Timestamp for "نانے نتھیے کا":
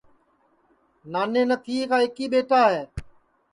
1.11-1.97